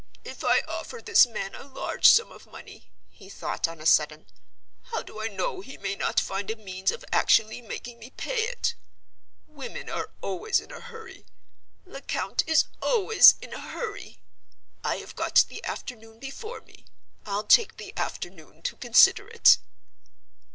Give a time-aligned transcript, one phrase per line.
[0.23, 4.25] "If I offer this man a large sum of money," he thought, on a sudden,
[4.85, 8.45] "how do I know he may not find a means of actually making me pay
[8.45, 8.73] it?
[9.45, 11.27] Women are always in a hurry.
[11.85, 14.17] Lecount is always in a hurry.
[14.83, 19.59] I have got the afternoon before me—I'll take the afternoon to consider it."